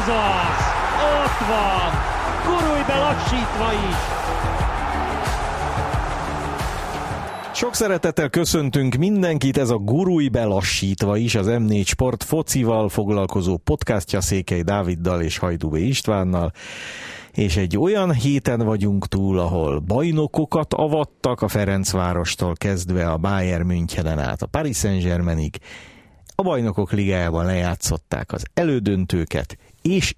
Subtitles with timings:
[0.00, 0.64] Ez az!
[1.22, 1.92] Ott van!
[2.46, 3.96] Gurulj be lassítva is!
[7.52, 14.20] Sok szeretettel köszöntünk mindenkit, ez a Gurúj belassítva is, az M4 Sport focival foglalkozó podcastja
[14.20, 16.52] Székely Dáviddal és Hajdúvé Istvánnal
[17.32, 24.18] és egy olyan héten vagyunk túl, ahol bajnokokat avattak a Ferencvárostól kezdve a Bayern Münchenen
[24.18, 25.58] át a Paris Saint-Germainig,
[26.34, 30.14] a bajnokok ligájában lejátszották az elődöntőket, és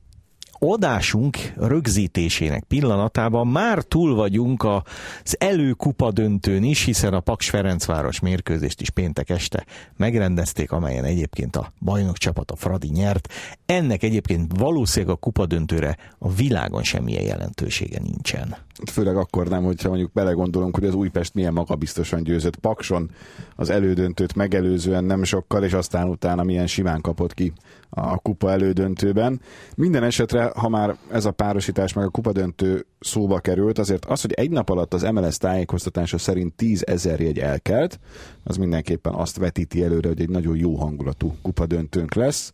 [0.65, 8.81] adásunk rögzítésének pillanatában már túl vagyunk az előkupa döntőn is, hiszen a Paks Ferencváros mérkőzést
[8.81, 9.65] is péntek este
[9.97, 13.33] megrendezték, amelyen egyébként a bajnok csapat a Fradi nyert.
[13.67, 18.57] Ennek egyébként valószínűleg a kupa döntőre a világon semmilyen jelentősége nincsen.
[18.91, 23.11] Főleg akkor nem, hogyha mondjuk belegondolunk, hogy az Újpest milyen magabiztosan győzött Pakson
[23.57, 27.53] az elődöntőt megelőzően nem sokkal, és aztán utána milyen simán kapott ki
[27.95, 29.41] a kupa elődöntőben.
[29.75, 34.21] Minden esetre, ha már ez a párosítás meg a kupa döntő szóba került, azért az,
[34.21, 38.01] hogy egy nap alatt az MLS tájékoztatása szerint 10 ezer jegy elkelt,
[38.45, 42.53] az mindenképpen azt vetíti előre, hogy egy nagyon jó hangulatú kupa döntőnk lesz.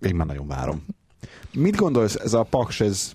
[0.00, 0.84] Én már nagyon várom.
[1.52, 3.12] Mit gondolsz, ez a Paks, ez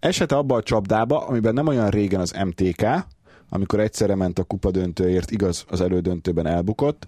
[0.00, 2.86] esete abba a csapdába, amiben nem olyan régen az MTK,
[3.48, 7.06] amikor egyszerre ment a kupa döntőért, igaz, az elődöntőben elbukott,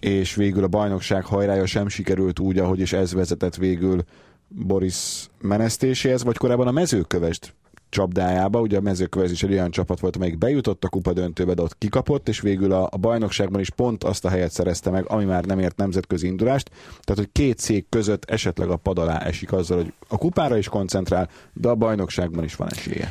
[0.00, 4.04] és végül a bajnokság hajrája sem sikerült úgy, ahogy is ez vezetett végül
[4.48, 7.54] Boris menesztéséhez, vagy korábban a mezőkövest
[7.90, 11.62] csapdájába, ugye a mezőköves is egy olyan csapat volt, amelyik bejutott a kupa döntőbe, de
[11.62, 15.24] ott kikapott, és végül a, a bajnokságban is pont azt a helyet szerezte meg, ami
[15.24, 16.70] már nem ért nemzetközi indulást.
[17.00, 20.68] Tehát, hogy két szék között esetleg a pad alá esik azzal, hogy a kupára is
[20.68, 23.08] koncentrál, de a bajnokságban is van esélye.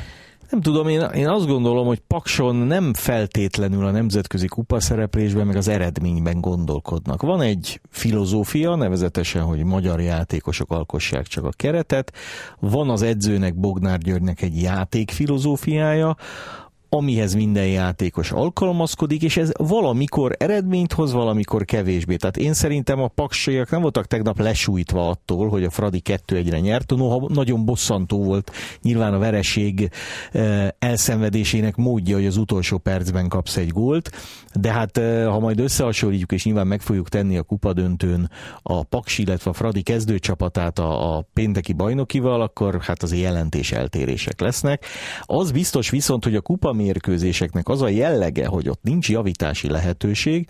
[0.50, 5.56] Nem tudom, én, én azt gondolom, hogy Pakson nem feltétlenül a nemzetközi kupa szereplésben, meg
[5.56, 7.22] az eredményben gondolkodnak.
[7.22, 12.12] Van egy filozófia, nevezetesen, hogy magyar játékosok alkossák csak a keretet.
[12.58, 16.16] Van az edzőnek, Bognár Györgynek egy játék filozófiája,
[16.92, 22.16] amihez minden játékos alkalmazkodik, és ez valamikor eredményt hoz, valamikor kevésbé.
[22.16, 26.60] Tehát én szerintem a paksiak nem voltak tegnap lesújtva attól, hogy a Fradi 2 egyre
[26.60, 28.52] nyert, noha nagyon bosszantó volt
[28.82, 29.90] nyilván a vereség
[30.32, 34.10] eh, elszenvedésének módja, hogy az utolsó percben kapsz egy gólt,
[34.54, 38.30] de hát eh, ha majd összehasonlítjuk, és nyilván meg fogjuk tenni a kupadöntőn
[38.62, 44.40] a Paksi, illetve a Fradi kezdőcsapatát a, a pénteki bajnokival, akkor hát az jelentés eltérések
[44.40, 44.84] lesznek.
[45.22, 50.48] Az biztos viszont, hogy a kupa mérkőzéseknek az a jellege, hogy ott nincs javítási lehetőség,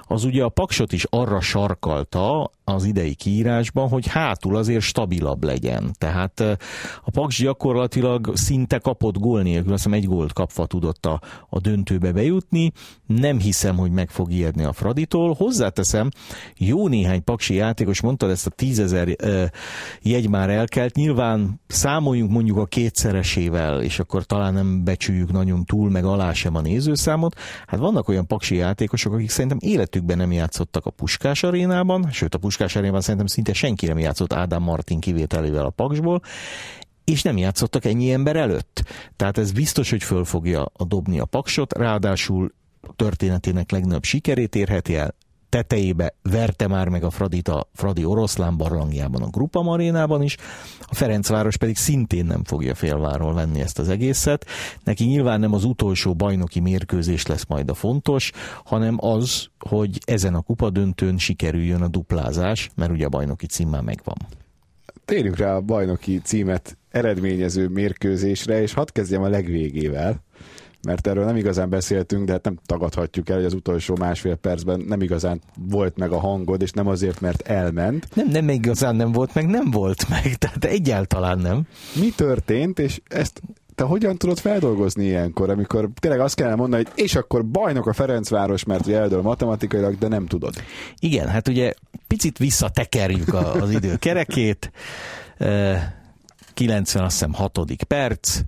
[0.00, 5.90] az ugye a Paksot is arra sarkalta az idei kiírásban, hogy hátul azért stabilabb legyen.
[5.98, 6.40] Tehát
[7.04, 11.60] a Paks gyakorlatilag szinte kapott gól nélkül, azt hiszem egy gólt kapva tudott a, a
[11.60, 12.72] döntőbe bejutni.
[13.06, 15.34] Nem hiszem, hogy meg fog ijedni a Fraditól.
[15.34, 16.08] Hozzáteszem,
[16.56, 19.16] jó néhány paksi játékos, mondtad ezt a tízezer
[20.02, 25.90] jegy már elkelt, nyilván számoljunk mondjuk a kétszeresével, és akkor talán nem becsüljük nagyon túl,
[25.90, 27.34] meg alá sem a nézőszámot.
[27.66, 32.38] Hát vannak olyan paksi játékosok, akik szerintem életükben nem játszottak a Puskás arénában, sőt a
[32.38, 36.22] Puskás arénában szerintem szinte senki nem játszott Ádám Martin kivételével a Paksból,
[37.04, 38.82] és nem játszottak ennyi ember előtt.
[39.16, 42.52] Tehát ez biztos, hogy föl fogja dobni a paksot, ráadásul
[42.96, 45.14] történetének legnagyobb sikerét érheti el,
[45.52, 50.36] tetejébe verte már meg a Fradit a Fradi oroszlán barlangjában, a Grupa Marénában is,
[50.80, 54.46] a Ferencváros pedig szintén nem fogja félváról venni ezt az egészet.
[54.84, 58.32] Neki nyilván nem az utolsó bajnoki mérkőzés lesz majd a fontos,
[58.64, 63.82] hanem az, hogy ezen a kupadöntőn sikerüljön a duplázás, mert ugye a bajnoki cím már
[63.82, 64.16] megvan.
[65.04, 70.22] Térjünk rá a bajnoki címet eredményező mérkőzésre, és hadd kezdjem a legvégével
[70.82, 74.80] mert erről nem igazán beszéltünk, de hát nem tagadhatjuk el, hogy az utolsó másfél percben
[74.80, 78.08] nem igazán volt meg a hangod, és nem azért, mert elment.
[78.14, 81.66] Nem, nem igazán nem volt meg, nem volt meg, tehát egyáltalán nem.
[82.00, 83.42] Mi történt, és ezt
[83.74, 87.92] te hogyan tudod feldolgozni ilyenkor, amikor tényleg azt kellene mondani, hogy és akkor bajnok a
[87.92, 90.54] Ferencváros, mert ugye eldől matematikailag, de nem tudod.
[90.98, 91.72] Igen, hát ugye
[92.06, 94.72] picit visszatekerjük az idő kerekét.
[96.54, 98.40] 90, azt hiszem, hatodik perc,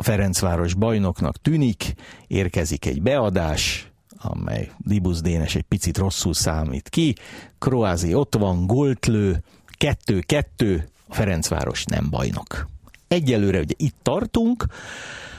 [0.00, 1.94] a Ferencváros bajnoknak tűnik,
[2.26, 7.14] érkezik egy beadás, amely Libusz Dénes egy picit rosszul számít ki,
[7.58, 12.68] Kroázi ott van, goltlő, kettő-kettő, a Ferencváros nem bajnok.
[13.08, 14.66] Egyelőre ugye itt tartunk,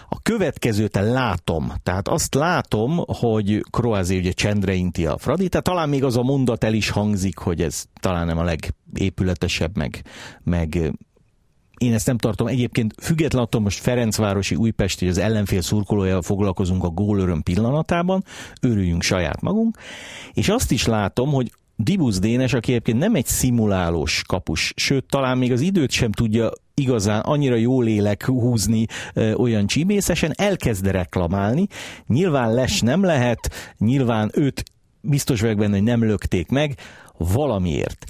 [0.10, 5.90] a következőt látom, tehát azt látom, hogy Kroázi ugye csendre inti a Fradi, tehát talán
[5.90, 10.02] még az a mondat el is hangzik, hogy ez talán nem a legépületesebb, meg,
[10.44, 10.94] meg
[11.80, 12.48] én ezt nem tartom.
[12.48, 18.24] Egyébként független attól most Ferencvárosi Újpesti, az ellenfél szurkolójával foglalkozunk a gólöröm pillanatában,
[18.62, 19.78] örüljünk saját magunk,
[20.34, 25.38] és azt is látom, hogy Dibusz Dénes, aki egyébként nem egy szimulálós kapus, sőt, talán
[25.38, 31.68] még az időt sem tudja igazán annyira jó lélek húzni ö, olyan csímészesen, elkezd reklamálni.
[32.08, 34.64] Nyilván les nem lehet, nyilván őt
[35.02, 36.76] biztos vagyok benne, hogy nem lökték meg,
[37.18, 38.06] valamiért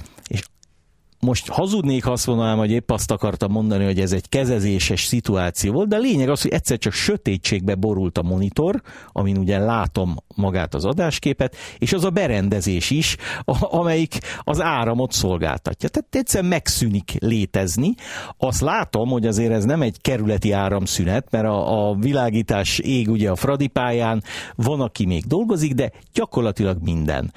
[1.22, 5.74] most hazudnék, ha azt mondanám, hogy épp azt akartam mondani, hogy ez egy kezezéses szituáció
[5.74, 8.82] volt, de a lényeg az, hogy egyszer csak sötétségbe borult a monitor,
[9.12, 13.16] amin ugye látom magát az adásképet, és az a berendezés is,
[13.60, 15.90] amelyik az áramot szolgáltatja.
[15.90, 17.94] Tehát egyszerűen megszűnik létezni.
[18.38, 23.30] Azt látom, hogy azért ez nem egy kerületi áramszünet, mert a, a világítás ég ugye
[23.30, 24.24] a Fradi pályán,
[24.56, 27.34] van, aki még dolgozik, de gyakorlatilag minden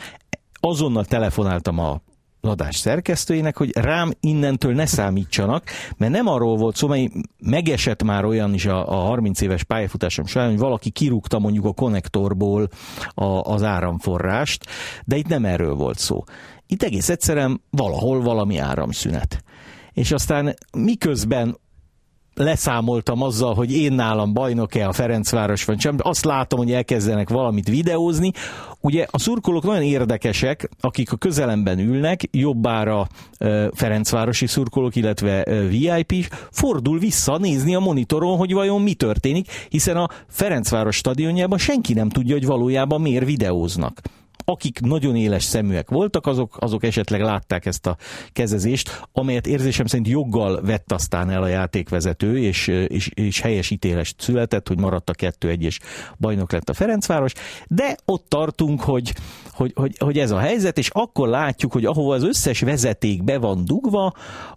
[0.61, 2.01] azonnal telefonáltam a
[2.51, 5.65] adás szerkesztőjének, hogy rám innentől ne számítsanak,
[5.97, 10.27] mert nem arról volt szó, mert megesett már olyan is a, a 30 éves pályafutásom
[10.27, 12.69] során, hogy valaki kirúgta mondjuk a konnektorból
[13.15, 14.67] a, az áramforrást,
[15.05, 16.25] de itt nem erről volt szó.
[16.67, 19.45] Itt egész egyszerűen valahol valami áramszünet.
[19.93, 21.57] És aztán miközben
[22.35, 27.69] leszámoltam azzal, hogy én nálam bajnok-e a Ferencváros vagy sem, azt látom, hogy elkezdenek valamit
[27.69, 28.33] videózni.
[28.81, 33.07] Ugye a szurkolók nagyon érdekesek, akik a közelemben ülnek, jobbára
[33.73, 36.13] Ferencvárosi szurkolók, illetve VIP,
[36.51, 42.09] fordul vissza nézni a monitoron, hogy vajon mi történik, hiszen a Ferencváros stadionjában senki nem
[42.09, 44.01] tudja, hogy valójában miért videóznak
[44.45, 47.97] akik nagyon éles szeműek voltak, azok, azok esetleg látták ezt a
[48.33, 54.15] kezezést, amelyet érzésem szerint joggal vett aztán el a játékvezető, és, és, és helyes ítéles
[54.19, 55.79] született, hogy maradt a 2-1 és
[56.19, 57.33] bajnok lett a Ferencváros,
[57.69, 59.13] de ott tartunk, hogy,
[59.51, 63.39] hogy, hogy, hogy ez a helyzet, és akkor látjuk, hogy ahova az összes vezeték be
[63.39, 64.15] van dugva,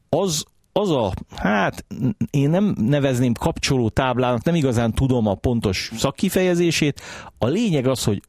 [0.10, 1.86] az, az a, hát
[2.30, 7.02] én nem nevezném kapcsoló táblának, nem igazán tudom a pontos szakkifejezését.
[7.38, 8.22] A lényeg az, hogy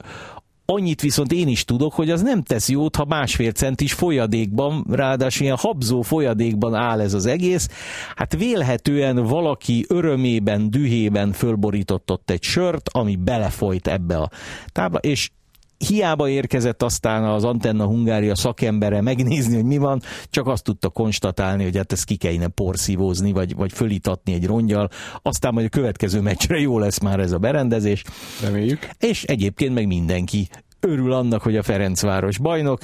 [0.68, 5.44] Annyit viszont én is tudok, hogy az nem tesz jót, ha másfél centis folyadékban, ráadásul
[5.44, 7.68] ilyen habzó folyadékban áll ez az egész.
[8.16, 14.30] Hát vélhetően valaki örömében, dühében fölborított ott egy sört, ami belefolyt ebbe a
[14.72, 15.30] tábla, és
[15.78, 21.62] hiába érkezett aztán az Antenna Hungária szakembere megnézni, hogy mi van, csak azt tudta konstatálni,
[21.62, 24.88] hogy hát ezt ki kellene porszívózni, vagy, vagy fölitatni egy rongyal,
[25.22, 28.02] aztán majd a következő meccsre jó lesz már ez a berendezés.
[28.42, 28.88] Reméljük.
[28.98, 30.48] És egyébként meg mindenki
[30.80, 32.80] örül annak, hogy a Ferencváros bajnok,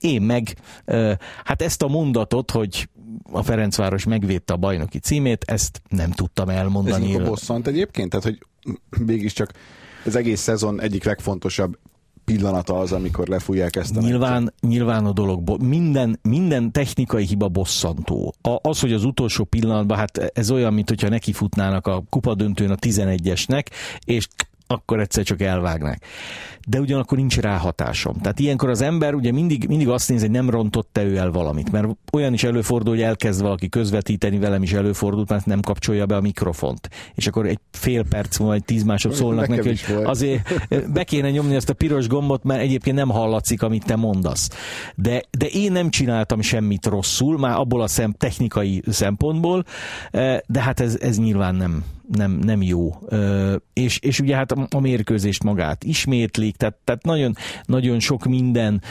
[0.00, 0.54] én meg,
[1.44, 2.88] hát ezt a mondatot, hogy
[3.32, 7.14] a Ferencváros megvédte a bajnoki címét, ezt nem tudtam elmondani.
[7.14, 8.10] Ez bosszant egyébként?
[8.10, 8.38] Tehát, hogy
[9.06, 9.52] mégiscsak
[10.04, 11.78] az egész szezon egyik legfontosabb
[12.26, 14.60] pillanata az, amikor lefújják ezt a Nyilván, meccset.
[14.60, 18.34] nyilván a dolog, minden, minden technikai hiba bosszantó.
[18.42, 22.76] A, az, hogy az utolsó pillanatban, hát ez olyan, mint hogyha nekifutnának a kupadöntőn a
[22.76, 23.66] 11-esnek,
[24.04, 24.28] és
[24.66, 26.04] akkor egyszer csak elvágnák
[26.68, 28.14] de ugyanakkor nincs ráhatásom.
[28.20, 31.72] Tehát ilyenkor az ember ugye mindig, mindig azt néz, hogy nem rontott-e ő el valamit,
[31.72, 36.16] mert olyan is előfordul, hogy elkezd valaki közvetíteni, velem is előfordult, mert nem kapcsolja be
[36.16, 36.88] a mikrofont.
[37.14, 41.54] És akkor egy fél perc vagy tíz másod szólnak neki, hogy azért be kéne nyomni
[41.54, 44.50] ezt a piros gombot, mert egyébként nem hallatszik, amit te mondasz.
[44.94, 49.64] De, de én nem csináltam semmit rosszul, már abból a szem, technikai szempontból,
[50.10, 52.98] eh, de hát ez, ez nyilván nem, nem, nem jó.
[53.72, 58.82] És, és ugye hát a mérkőzést magát ismétlik, tehát, tehát nagyon, nagyon sok minden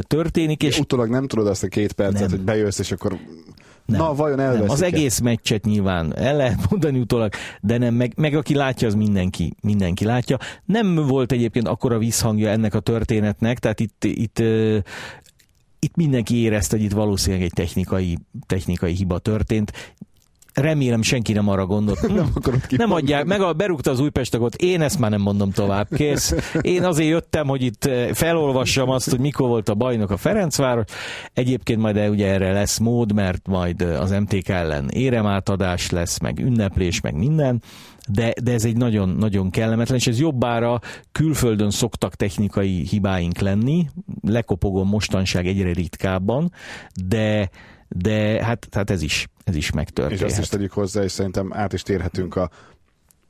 [0.00, 0.62] történik.
[0.62, 2.30] És utólag nem tudod azt a két percet, nem.
[2.30, 3.18] hogy bejössz, és akkor
[3.86, 4.70] nem, Na, vajon nem.
[4.70, 8.94] Az egész meccset nyilván el lehet mondani utólag, de nem, meg, meg aki látja, az
[8.94, 10.38] mindenki, mindenki látja.
[10.64, 14.42] Nem volt egyébként akkora visszhangja ennek a történetnek, tehát itt, itt
[15.78, 19.72] itt mindenki érezte, hogy itt valószínűleg egy technikai, technikai hiba történt.
[20.54, 22.08] Remélem senki nem arra gondolt.
[22.08, 22.32] nem,
[22.70, 26.34] nem adják, meg a berúgta az Újpestakot, én ezt már nem mondom tovább, kész.
[26.60, 30.84] Én azért jöttem, hogy itt eh, felolvassam azt, hogy mikor volt a bajnok a Ferencváros.
[31.32, 36.38] Egyébként majd ugye erre lesz mód, mert majd eh, az MTK ellen éremátadás lesz, meg
[36.38, 37.62] ünneplés, meg minden
[38.08, 40.80] de, de ez egy nagyon, nagyon kellemetlen, és ez jobbára
[41.12, 43.88] külföldön szoktak technikai hibáink lenni,
[44.22, 46.52] lekopogom mostanság egyre ritkábban,
[47.06, 47.50] de
[47.96, 50.26] de hát, hát ez is, ez is megtörténhet.
[50.26, 52.50] És azt is tegyük hozzá, és szerintem át is térhetünk a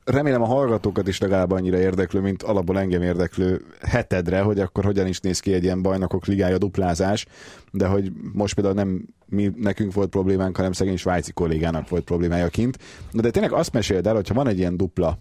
[0.05, 5.07] remélem a hallgatókat is legalább annyira érdeklő, mint alapból engem érdeklő hetedre, hogy akkor hogyan
[5.07, 7.25] is néz ki egy ilyen bajnokok ligája duplázás,
[7.71, 12.47] de hogy most például nem mi, nekünk volt problémánk, hanem szegény svájci kollégának volt problémája
[12.47, 12.77] kint.
[13.11, 15.17] De tényleg azt meséld el, hogyha van egy ilyen dupla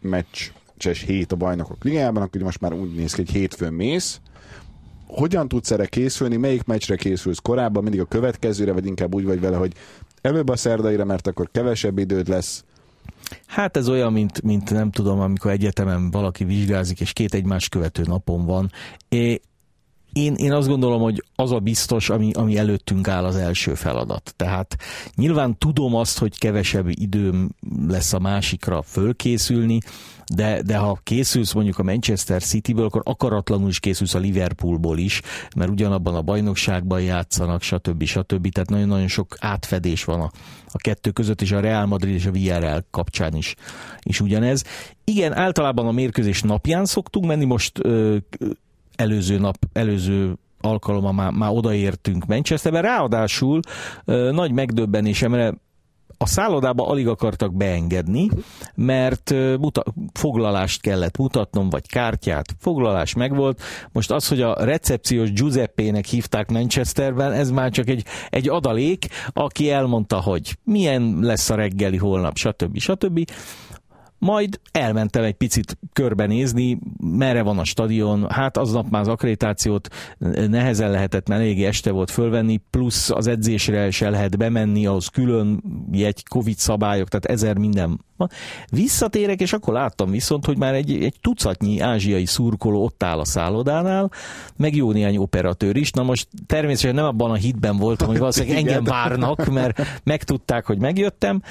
[0.00, 4.20] meccses hét a bajnokok ligájában, akkor most már úgy néz ki, hogy hétfőn mész,
[5.06, 9.40] hogyan tudsz erre készülni, melyik meccsre készülsz korábban, mindig a következőre, vagy inkább úgy vagy
[9.40, 9.72] vele, hogy
[10.20, 12.64] előbb a szerdaira, mert akkor kevesebb időd lesz.
[13.46, 18.02] Hát ez olyan, mint, mint nem tudom, amikor egyetemen valaki vizsgázik, és két egymás követő
[18.06, 18.70] napon van.
[19.08, 19.40] É,
[20.16, 24.34] én, én azt gondolom, hogy az a biztos, ami, ami előttünk áll az első feladat.
[24.36, 24.76] Tehát
[25.14, 27.50] nyilván tudom azt, hogy kevesebb időm
[27.88, 29.78] lesz a másikra fölkészülni,
[30.34, 35.20] de, de ha készülsz mondjuk a Manchester Cityből, akkor akaratlanul is készülsz a Liverpoolból is,
[35.56, 38.04] mert ugyanabban a bajnokságban játszanak, stb.
[38.04, 38.48] stb.
[38.48, 40.30] Tehát nagyon-nagyon sok átfedés van a,
[40.66, 43.54] a kettő között, és a Real Madrid és a Villarreal kapcsán is,
[44.02, 44.64] is ugyanez.
[45.04, 48.16] Igen, általában a mérkőzés napján szoktunk menni, most ö,
[48.96, 53.60] előző nap, előző alkalommal már, már odaértünk Manchesterbe, ráadásul
[54.30, 55.54] nagy megdöbbenésemre
[56.18, 58.28] a szállodába alig akartak beengedni,
[58.74, 63.62] mert muta- foglalást kellett mutatnom, vagy kártyát, foglalás megvolt.
[63.92, 69.70] Most az, hogy a recepciós Giuseppe-nek hívták Manchesterben, ez már csak egy, egy adalék, aki
[69.70, 72.78] elmondta, hogy milyen lesz a reggeli holnap, stb.
[72.78, 73.30] stb.
[74.26, 79.88] Majd elmentem egy picit körbenézni, merre van a stadion, hát aznap már az akkreditációt
[80.48, 85.62] nehezen lehetett, mert eléggé este volt fölvenni, plusz az edzésre se lehet bemenni, ahhoz külön
[85.92, 88.00] egy Covid szabályok, tehát ezer minden.
[88.70, 93.24] Visszatérek, és akkor láttam viszont, hogy már egy, egy tucatnyi ázsiai szurkoló ott áll a
[93.24, 94.10] szállodánál,
[94.56, 95.90] meg jó néhány operatőr is.
[95.90, 100.78] Na most természetesen nem abban a hitben voltam, hogy valószínűleg engem várnak, mert megtudták, hogy
[100.78, 101.42] megjöttem,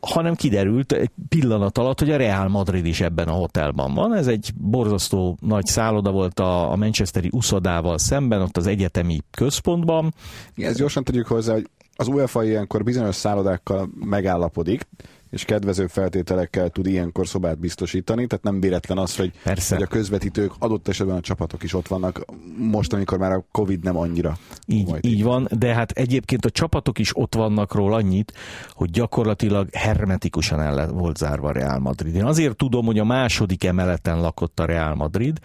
[0.00, 4.14] hanem kiderült egy pillanat alatt, hogy a Real Madrid is ebben a hotelban van.
[4.14, 10.14] Ez egy borzasztó nagy szálloda volt a, a Manchesteri uszodával szemben, ott az egyetemi központban.
[10.54, 14.86] Igen, ezt gyorsan tegyük hozzá, hogy az UEFA ilyenkor bizonyos szállodákkal megállapodik,
[15.30, 19.74] és kedvező feltételekkel tud ilyenkor szobát biztosítani, tehát nem véletlen az, hogy, Persze.
[19.74, 22.24] hogy a közvetítők adott esetben a csapatok is ott vannak,
[22.56, 24.38] most, amikor már a Covid nem annyira.
[24.66, 28.32] Így, így van, de hát egyébként a csapatok is ott vannak róla annyit,
[28.70, 32.14] hogy gyakorlatilag hermetikusan el volt zárva a Real Madrid.
[32.14, 35.38] Én azért tudom, hogy a második emeleten lakott a Real Madrid,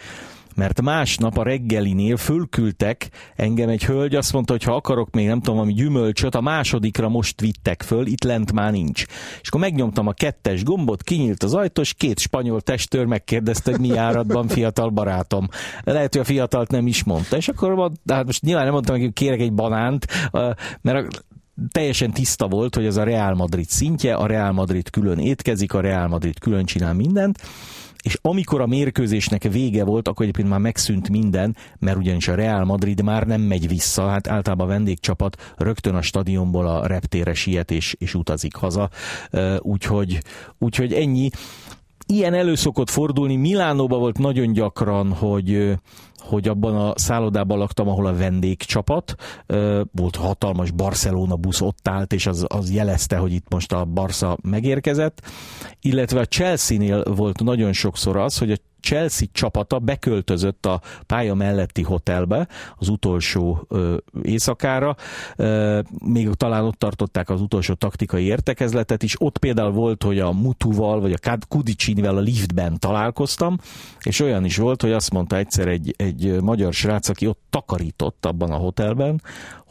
[0.56, 5.42] mert másnap a reggelinél fölküldtek engem egy hölgy, azt mondta, hogy ha akarok még nem
[5.42, 9.06] tudom, ami gyümölcsöt, a másodikra most vittek föl, itt lent már nincs.
[9.42, 13.80] És akkor megnyomtam a kettes gombot, kinyílt az ajtó, és két spanyol testőr megkérdezte, hogy
[13.80, 15.48] mi áradban fiatal barátom.
[15.84, 17.38] Lehet, hogy a fiatalt nem is mondta.
[17.38, 20.06] És akkor hát most nyilván nem mondtam, hogy kérek egy banánt,
[20.82, 21.26] mert
[21.72, 25.82] teljesen tiszta volt, hogy ez a Real Madrid szintje, a Real Madrid külön étkezik, a
[25.82, 27.42] Real Madrid külön csinál mindent,
[28.06, 32.66] és amikor a mérkőzésnek vége volt, akkor egyébként már megszűnt minden, mert ugyanis a Real
[32.66, 37.72] Madrid már nem megy vissza, hát általában a vendégcsapat rögtön a stadionból a reptére siet
[37.72, 38.90] és, és utazik haza,
[39.60, 40.20] úgyhogy,
[40.58, 41.30] úgyhogy ennyi.
[42.08, 45.74] Ilyen elő szokott fordulni, Milánóban volt nagyon gyakran, hogy
[46.26, 49.16] hogy abban a szállodában laktam, ahol a vendégcsapat,
[49.92, 54.38] volt hatalmas Barcelona busz ott állt, és az, az jelezte, hogy itt most a Barca
[54.42, 55.22] megérkezett,
[55.82, 61.82] illetve a Chelsea-nél volt nagyon sokszor az, hogy a Chelsea csapata beköltözött a pálya melletti
[61.82, 64.96] hotelbe az utolsó ö, éjszakára,
[65.36, 70.32] ö, még talán ott tartották az utolsó taktikai értekezletet is, ott például volt, hogy a
[70.32, 73.58] Mutuval vagy a Kudicinivel a liftben találkoztam,
[74.04, 78.26] és olyan is volt, hogy azt mondta egyszer egy, egy magyar srác, aki ott takarított
[78.26, 79.22] abban a hotelben,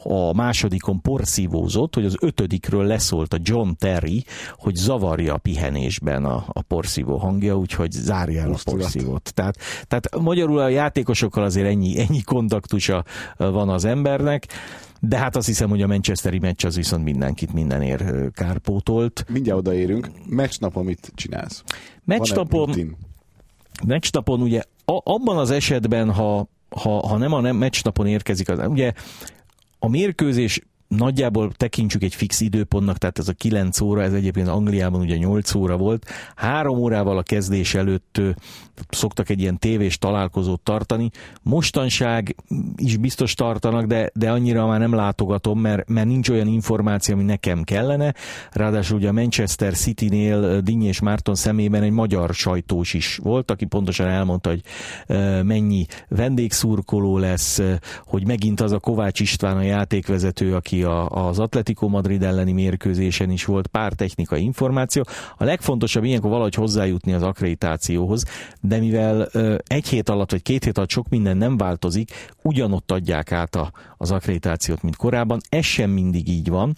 [0.07, 4.23] a másodikon porszívózott, hogy az ötödikről leszólt a John Terry,
[4.57, 8.57] hogy zavarja a pihenésben a, a porszívó hangja, úgyhogy zárja el a
[9.05, 9.33] porszívót.
[9.33, 9.57] Tehát,
[9.87, 13.03] tehát magyarul a játékosokkal azért ennyi, ennyi kontaktusa
[13.37, 14.47] van az embernek.
[14.99, 19.25] De hát azt hiszem, hogy a Manchesteri meccs az viszont mindenkit mindenért kárpótolt.
[19.29, 20.09] Mindjárt odaérünk.
[20.25, 21.63] Meccsnapon mit csinálsz?
[22.03, 22.97] Meccsnapon,
[23.85, 28.59] meccsnapon ugye a, abban az esetben, ha, ha, ha nem a nem, meccsnapon érkezik, az,
[28.67, 28.93] ugye
[29.79, 35.01] a mérkőzés nagyjából tekintsük egy fix időpontnak, tehát ez a 9 óra, ez egyébként Angliában
[35.01, 36.05] ugye 8 óra volt.
[36.35, 38.21] Három órával a kezdés előtt
[38.89, 41.09] szoktak egy ilyen tévés találkozót tartani.
[41.41, 42.35] Mostanság
[42.75, 47.23] is biztos tartanak, de, de annyira már nem látogatom, mert, mert nincs olyan információ, ami
[47.23, 48.13] nekem kellene.
[48.51, 53.65] Ráadásul ugye a Manchester City-nél Dinny és Márton szemében egy magyar sajtós is volt, aki
[53.65, 54.61] pontosan elmondta, hogy
[55.43, 57.61] mennyi vendégszurkoló lesz,
[58.05, 63.29] hogy megint az a Kovács István a játékvezető, aki a, az Atletico Madrid elleni mérkőzésen
[63.29, 65.03] is volt pár technikai információ.
[65.37, 68.23] A legfontosabb ilyenkor valahogy hozzájutni az akkreditációhoz,
[68.61, 69.29] de mivel
[69.67, 73.71] egy hét alatt vagy két hét alatt sok minden nem változik, ugyanott adják át a,
[73.97, 75.41] az akkreditációt, mint korábban.
[75.49, 76.75] Ez sem mindig így van.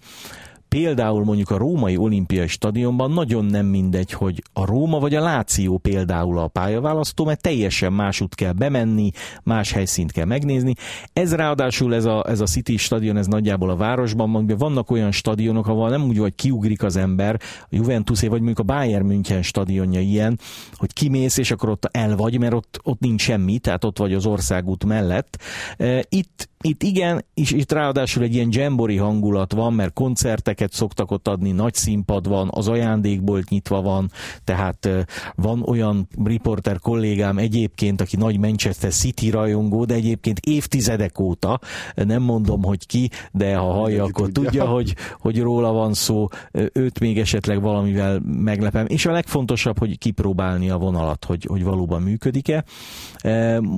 [0.69, 5.77] Például mondjuk a római olimpiai stadionban nagyon nem mindegy, hogy a Róma vagy a Láció
[5.77, 9.11] például a pályaválasztó, mert teljesen másút kell bemenni,
[9.43, 10.73] más helyszínt kell megnézni.
[11.13, 15.11] Ez ráadásul ez a, ez a City stadion, ez nagyjából a városban van, vannak olyan
[15.11, 19.41] stadionok, ahol nem úgy, hogy kiugrik az ember, a Juventus vagy mondjuk a Bayern München
[19.41, 20.39] stadionja ilyen,
[20.73, 24.13] hogy kimész, és akkor ott el vagy, mert ott, ott nincs semmi, tehát ott vagy
[24.13, 25.37] az országút mellett.
[25.77, 31.11] E, itt itt igen, és itt ráadásul egy ilyen jambori hangulat van, mert koncerteket szoktak
[31.11, 34.11] ott adni, nagy színpad van, az ajándékbolt nyitva van,
[34.43, 34.89] tehát
[35.35, 41.59] van olyan riporter kollégám egyébként, aki nagy Manchester City rajongó, de egyébként évtizedek óta,
[41.95, 46.27] nem mondom, hogy ki, de ha hallja, akkor tudja, tudja hogy, hogy róla van szó,
[46.73, 52.01] őt még esetleg valamivel meglepem, és a legfontosabb, hogy kipróbálni a vonalat, hogy, hogy valóban
[52.01, 52.63] működik-e.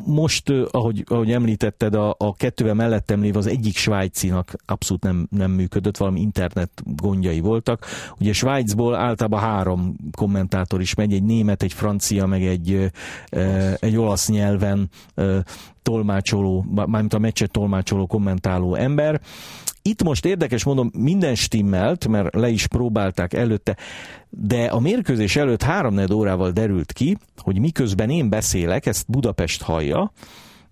[0.05, 5.28] Most, ahogy, ahogy említetted, a, a kettő ellenére mellettem lévő az egyik svájcinak abszolút nem,
[5.32, 7.86] nem működött, valami internet gondjai voltak.
[8.20, 12.92] Ugye Svájcból általában három kommentátor is megy, egy német, egy francia, meg egy,
[13.32, 13.82] olasz.
[13.82, 14.90] egy olasz nyelven
[15.82, 19.22] tolmácsoló, mármint a meccset tolmácsoló, kommentáló ember.
[19.82, 23.78] Itt most érdekes mondom, minden stimmelt, mert le is próbálták előtte,
[24.30, 30.12] de a mérkőzés előtt háromnegyed órával derült ki, hogy miközben én beszélek, ezt Budapest hallja,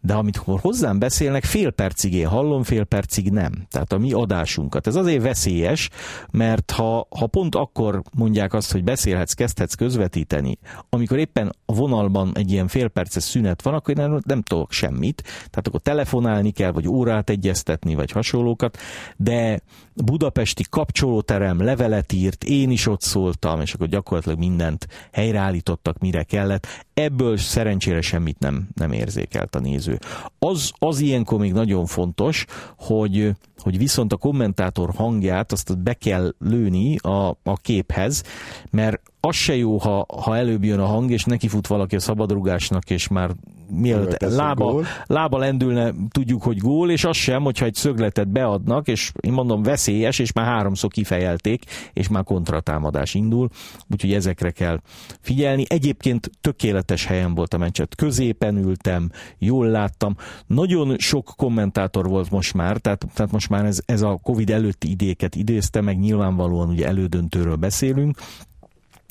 [0.07, 3.65] de amikor hozzám beszélnek, fél percig én hallom, fél percig nem.
[3.69, 4.87] Tehát a mi adásunkat.
[4.87, 5.89] Ez azért veszélyes,
[6.31, 10.57] mert ha, ha pont akkor mondják azt, hogy beszélhetsz, kezdhetsz közvetíteni,
[10.89, 15.21] amikor éppen a vonalban egy ilyen fél perces szünet van, akkor én nem, tudok semmit.
[15.23, 18.77] Tehát akkor telefonálni kell, vagy órát egyeztetni, vagy hasonlókat,
[19.17, 19.61] de
[19.93, 26.67] budapesti kapcsolóterem levelet írt, én is ott szóltam, és akkor gyakorlatilag mindent helyreállítottak, mire kellett.
[26.93, 29.96] Ebből szerencsére semmit nem, nem érzékelt a néző.
[30.39, 32.45] Az, az ilyenkor még nagyon fontos,
[32.77, 38.23] hogy, hogy viszont a kommentátor hangját azt be kell lőni a, a képhez,
[38.71, 42.89] mert az se jó, ha, ha előbb jön a hang, és nekifut valaki a szabadrugásnak,
[42.89, 43.31] és már
[43.69, 49.11] mielőtt lába, lába lendülne, tudjuk, hogy gól, és az sem, hogyha egy szögletet beadnak, és
[49.19, 53.49] én mondom veszélyes, és már háromszor kifejelték, és már kontratámadás indul,
[53.91, 54.81] úgyhogy ezekre kell
[55.19, 55.65] figyelni.
[55.67, 60.15] Egyébként tökéletes helyen volt a meccset, középen ültem, jól láttam.
[60.45, 64.89] Nagyon sok kommentátor volt most már, tehát, tehát most már ez, ez a Covid előtti
[64.89, 68.17] idéket idézte, meg nyilvánvalóan ugye elődöntőről beszélünk,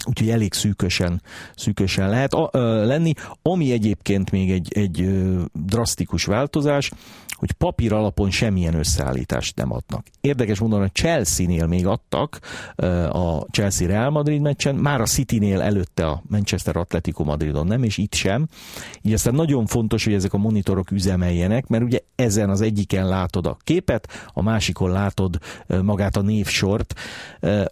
[0.06, 1.22] Úgyhogy elég szűkösen,
[1.56, 3.12] szűkösen lehet a, ö, lenni.
[3.42, 6.90] Ami egyébként még egy, egy ö, drasztikus változás,
[7.36, 10.06] hogy papír alapon semmilyen összeállítást nem adnak.
[10.20, 12.38] Érdekes módon a Chelsea-nél még adtak
[13.10, 18.14] a Chelsea-Real Madrid meccsen, már a City-nél előtte a Manchester Atletico Madridon nem, és itt
[18.14, 18.46] sem.
[19.02, 23.46] Így aztán nagyon fontos, hogy ezek a monitorok üzemeljenek, mert ugye ezen az egyiken látod
[23.46, 25.38] a képet, a másikon látod
[25.82, 26.94] magát a névsort.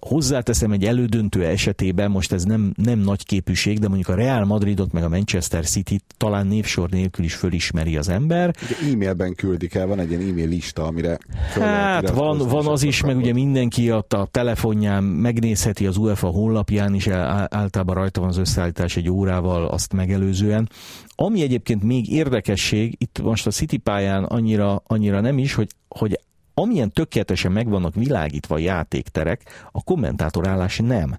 [0.00, 4.92] Hozzáteszem egy elődöntő esetében, most ez nem, nem nagy képűség, de mondjuk a Real Madridot
[4.92, 8.54] meg a Manchester City talán névsor nélkül is fölismeri az ember.
[8.92, 11.18] E-mailben küldik el, van egy ilyen e-mail lista, amire
[11.54, 16.94] Hát van, van az is, meg ugye mindenki a, a telefonján megnézheti az UEFA honlapján
[16.94, 20.68] is, általában rajta van az összeállítás egy órával azt megelőzően.
[21.14, 26.20] Ami egyébként még érdekesség, itt most a City pályán annyira, annyira nem is, hogy, hogy
[26.54, 31.16] amilyen tökéletesen meg vannak világítva a játékterek, a kommentátorállás nem.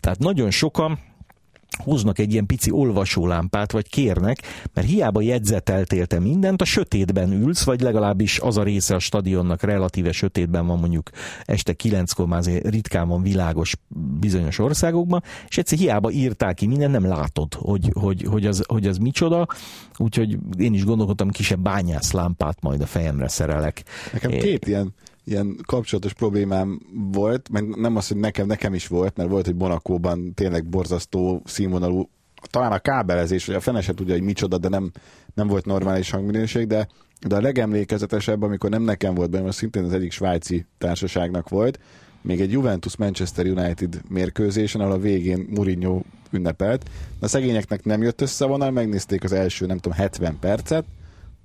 [0.00, 0.98] Tehát nagyon sokan
[1.76, 4.38] hoznak egy ilyen pici olvasólámpát, vagy kérnek,
[4.72, 9.62] mert hiába jegyzeteltél te mindent, a sötétben ülsz, vagy legalábbis az a része a stadionnak
[9.62, 11.10] relatíve sötétben van mondjuk
[11.44, 13.76] este kilenckor, már azért ritkán van világos
[14.20, 18.86] bizonyos országokban, és egyszer hiába írták ki mindent, nem látod, hogy, hogy, hogy, az, hogy
[18.86, 19.46] az micsoda,
[19.96, 23.84] úgyhogy én is gondolkodtam, kisebb bányászlámpát majd a fejemre szerelek.
[24.12, 26.80] Nekem két ilyen ilyen kapcsolatos problémám
[27.12, 31.42] volt, meg nem az, hogy nekem, nekem is volt, mert volt, hogy Monakóban tényleg borzasztó
[31.44, 32.08] színvonalú,
[32.50, 34.90] talán a kábelezés, vagy a fene se tudja, hogy micsoda, de nem,
[35.34, 36.88] nem volt normális hangminőség, de,
[37.26, 41.78] de a legemlékezetesebb, amikor nem nekem volt benne, szintén az egyik svájci társaságnak volt,
[42.24, 46.90] még egy Juventus-Manchester United mérkőzésen, ahol a végén Mourinho ünnepelt.
[47.20, 50.84] A szegényeknek nem jött össze a vonal, megnézték az első, nem tudom, 70 percet,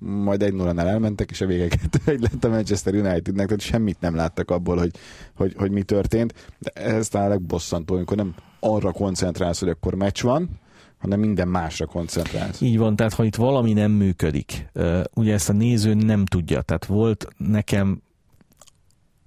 [0.00, 4.14] majd egy 0 elmentek, és a végeket egy lett a Manchester Unitednek, tehát semmit nem
[4.14, 4.90] láttak abból, hogy,
[5.34, 6.54] hogy, hogy mi történt.
[6.58, 10.48] De ez talán legbosszantó, amikor nem arra koncentrálsz, hogy akkor meccs van,
[10.98, 12.60] hanem minden másra koncentrálsz.
[12.60, 14.66] Így van, tehát ha itt valami nem működik,
[15.14, 18.02] ugye ezt a néző nem tudja, tehát volt nekem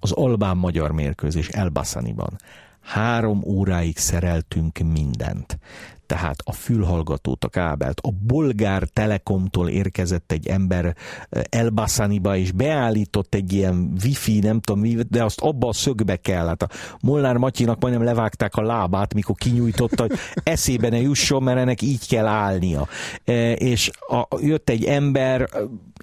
[0.00, 2.38] az albán-magyar mérkőzés Elbaszaniban.
[2.80, 5.58] Három óráig szereltünk mindent.
[6.06, 8.00] Tehát a fülhallgatót, a kábelt.
[8.02, 10.96] A bolgár telekomtól érkezett egy ember
[11.48, 16.46] Elbassaniba, és beállított egy ilyen wifi, nem tudom, de azt abba a szögbe kell.
[16.46, 16.68] Hát a
[17.00, 20.18] Molnár Matyinak majdnem levágták a lábát, mikor kinyújtotta, hogy
[20.54, 22.88] eszébe ne jusson, mert ennek így kell állnia.
[23.54, 25.48] És a, jött egy ember,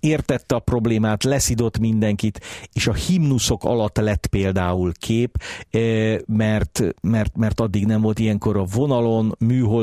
[0.02, 2.40] értette a problémát, leszidott mindenkit,
[2.74, 5.38] és a himnuszok alatt lett például kép,
[6.26, 9.36] mert, mert, mert addig nem volt ilyenkor a vonalon,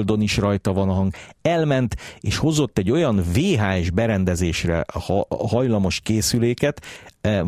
[0.09, 1.13] műholdon is rajta van a hang.
[1.43, 4.85] Elment, és hozott egy olyan VHS berendezésre
[5.29, 6.83] hajlamos készüléket,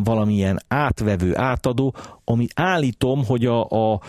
[0.03, 3.99] valamilyen átvevő, átadó, ami állítom, hogy a, a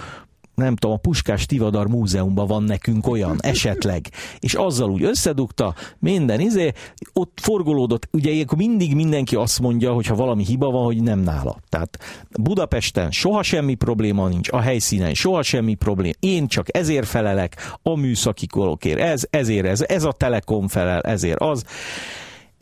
[0.54, 4.08] nem tudom, a Puskás Tivadar Múzeumban van nekünk olyan, esetleg.
[4.38, 6.72] És azzal úgy összedugta, minden izé,
[7.12, 11.18] ott forgolódott, ugye ilyenkor mindig mindenki azt mondja, hogy ha valami hiba van, hogy nem
[11.18, 11.56] nála.
[11.68, 11.98] Tehát
[12.40, 16.14] Budapesten soha semmi probléma nincs, a helyszínen soha semmi probléma.
[16.20, 21.40] Én csak ezért felelek, a műszaki kolokért, ez, ezért ez, ez a Telekom felel, ezért
[21.40, 21.64] az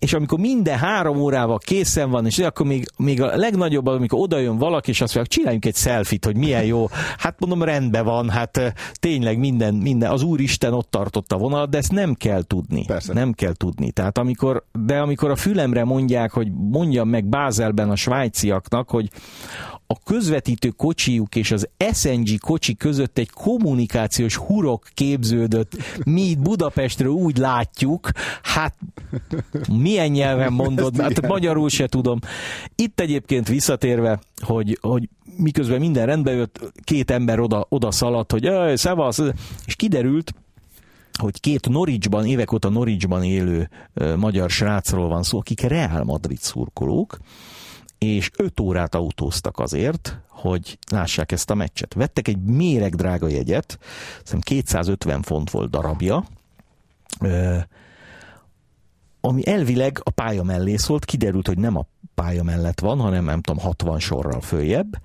[0.00, 4.38] és amikor minden három órával készen van, és akkor még, még a legnagyobb, amikor oda
[4.38, 6.86] jön valaki, és azt mondja, csináljunk egy selfit, hogy milyen jó.
[7.18, 11.78] Hát mondom, rendben van, hát tényleg minden, minden, az Úristen ott tartotta a vonalat, de
[11.78, 12.84] ezt nem kell tudni.
[12.84, 13.12] Persze.
[13.12, 13.90] Nem kell tudni.
[13.90, 19.10] Tehát amikor, de amikor a fülemre mondják, hogy mondjam meg Bázelben a svájciaknak, hogy
[19.92, 25.76] a közvetítő kocsijuk és az SNG kocsi között egy kommunikációs hurok képződött.
[26.04, 28.10] Mi itt Budapestről úgy látjuk,
[28.42, 28.74] hát
[29.72, 32.18] milyen nyelven mondod, hát magyarul se tudom.
[32.74, 38.50] Itt egyébként visszatérve, hogy, hogy miközben minden rendbe jött, két ember oda, oda szaladt, hogy
[38.76, 39.22] szevasz,
[39.66, 40.34] és kiderült,
[41.18, 43.68] hogy két Norwichban, évek óta Norwichban élő
[44.16, 47.18] magyar srácról van szó, akik Real Madrid szurkolók,
[48.04, 51.94] és 5 órát autóztak azért, hogy lássák ezt a meccset.
[51.94, 53.78] Vettek egy méreg drága jegyet,
[54.24, 56.24] szerintem 250 font volt darabja,
[59.20, 63.40] ami elvileg a pálya mellé szólt, kiderült, hogy nem a pálya mellett van, hanem nem
[63.40, 65.00] tudom, 60 sorral följebb,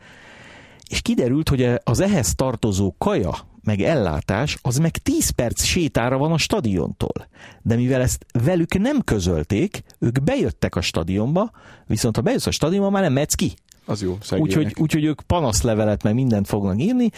[0.90, 6.32] és kiderült, hogy az ehhez tartozó kaja, meg ellátás, az meg 10 perc sétára van
[6.32, 7.28] a stadiontól.
[7.62, 11.52] De mivel ezt velük nem közölték, ők bejöttek a stadionba,
[11.86, 13.54] viszont ha bejössz a stadionba, már nem mehetsz ki.
[13.86, 17.10] Az jó, Úgyhogy úgy, ők panaszlevelet, meg mindent fognak írni.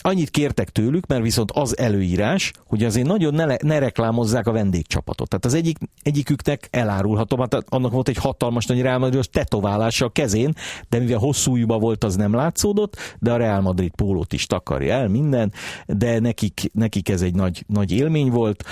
[0.00, 5.28] Annyit kértek tőlük, mert viszont az előírás, hogy azért nagyon ne, ne reklámozzák a vendégcsapatot.
[5.28, 10.08] Tehát az egyik, egyiküknek elárulhatom, hát annak volt egy hatalmas nagy Real Madrid tetoválása a
[10.08, 10.54] kezén,
[10.88, 14.94] de mivel hosszú ujjúba volt, az nem látszódott, de a Real Madrid pólót is takarja
[14.94, 15.52] el minden,
[15.86, 18.64] de nekik, nekik ez egy nagy, nagy élmény volt,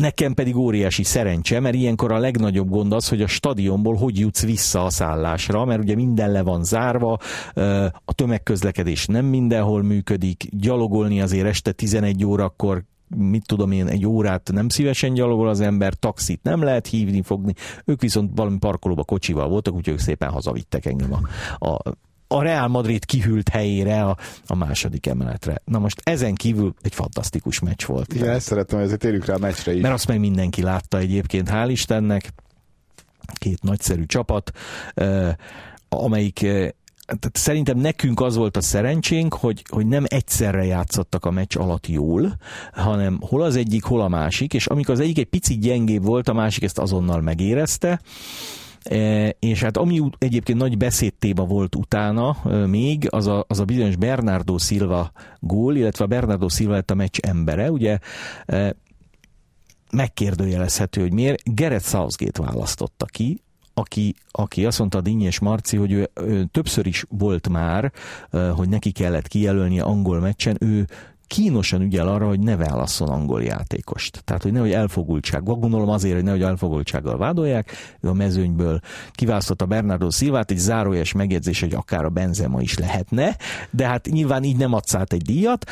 [0.00, 4.44] Nekem pedig óriási szerencse, mert ilyenkor a legnagyobb gond az, hogy a stadionból hogy jutsz
[4.44, 7.18] vissza a szállásra, mert ugye minden le van zárva,
[8.04, 12.82] a tömegközlekedés nem mindenhol működik, gyalogolni azért este 11 órakor
[13.16, 17.54] mit tudom én, egy órát nem szívesen gyalogol az ember, taxit nem lehet hívni, fogni.
[17.84, 21.80] Ők viszont valami parkolóba kocsival voltak, úgyhogy ők szépen hazavittek engem a, a
[22.28, 25.62] a Real Madrid kihűlt helyére a, a második emeletre.
[25.64, 28.14] Na most ezen kívül egy fantasztikus meccs volt.
[28.14, 29.82] Igen, ezt szeretem, ezért térjük rá a meccsre is.
[29.82, 32.32] Mert azt meg mindenki látta egyébként, hál' Istennek.
[33.32, 34.52] Két nagyszerű csapat,
[35.88, 36.46] amelyik
[37.06, 41.86] tehát szerintem nekünk az volt a szerencsénk, hogy, hogy nem egyszerre játszottak a meccs alatt
[41.86, 42.36] jól,
[42.72, 46.28] hanem hol az egyik, hol a másik, és amikor az egyik egy picit gyengébb volt,
[46.28, 48.00] a másik ezt azonnal megérezte,
[49.38, 53.96] és hát ami egyébként nagy beszédtéba volt utána e, még, az a, az a bizonyos
[53.96, 57.98] Bernardo Silva gól, illetve a Bernardo Silva lett a meccs embere, ugye
[58.46, 58.76] e,
[59.92, 61.54] megkérdőjelezhető, hogy miért.
[61.54, 63.40] Gerett Southgate választotta ki,
[63.74, 67.92] aki, aki azt mondta Dinny és Marci, hogy ő, ő többször is volt már,
[68.30, 70.86] hogy neki kellett kijelölni angol meccsen, ő
[71.26, 74.22] kínosan ügyel arra, hogy ne válasszon angol játékost.
[74.24, 75.42] Tehát, hogy nehogy elfogultság.
[75.42, 77.70] Gondolom azért, hogy nehogy elfogultsággal vádolják.
[78.00, 83.36] Ő a mezőnyből kiválasztotta Bernardo Silvát, egy zárójes megjegyzés, hogy akár a Benzema is lehetne,
[83.70, 85.70] de hát nyilván így nem adsz át egy díjat.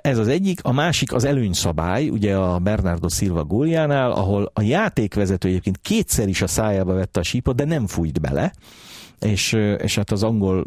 [0.00, 0.60] Ez az egyik.
[0.62, 6.42] A másik az előnyszabály, ugye a Bernardo Silva góljánál, ahol a játékvezető egyébként kétszer is
[6.42, 8.52] a szájába vette a sípot, de nem fújt bele
[9.22, 10.64] és, és hát az angol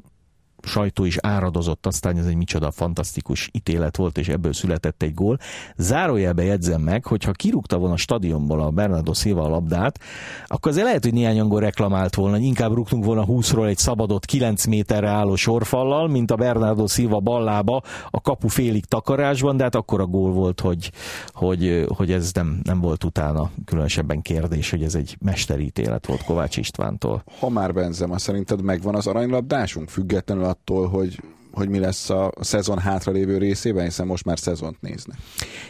[0.66, 5.38] sajtó is áradozott, aztán ez egy micsoda fantasztikus ítélet volt, és ebből született egy gól.
[5.78, 10.00] Zárójelbe jegyzem meg, hogyha kirúgta volna a stadionból a Bernardo Silva a labdát,
[10.48, 14.26] akkor azért lehet, hogy néhány angol reklamált volna, hogy inkább rúgtunk volna 20-ról egy szabadot
[14.26, 19.76] 9 méterre álló sorfallal, mint a Bernardo Silva ballába a kapu félig takarásban, de hát
[19.76, 20.92] akkor a gól volt, hogy,
[21.34, 26.58] hogy, hogy ez nem, nem volt utána különösebben kérdés, hogy ez egy mesterítélet volt Kovács
[26.58, 27.24] Istvántól.
[27.40, 31.20] Ha már Benzema, szerinted megvan az aranylabdásunk, függetlenül attól, hogy
[31.56, 35.18] hogy mi lesz a szezon hátralévő részében, hiszen most már szezont néznek.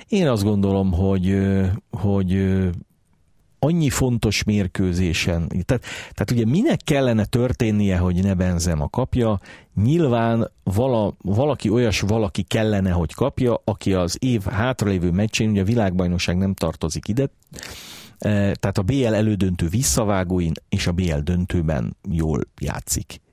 [0.08, 1.38] Én azt gondolom, hogy,
[1.90, 2.60] hogy
[3.60, 9.40] annyi fontos mérkőzésen, tehát, tehát ugye minek kellene történnie, hogy ne benzem a kapja,
[9.84, 15.66] nyilván vala, valaki olyas valaki kellene, hogy kapja, aki az év hátralévő meccsén, ugye a
[15.66, 17.30] világbajnokság nem tartozik ide,
[18.20, 23.24] tehát a BL elődöntő visszavágóin és a BL döntőben jól játszik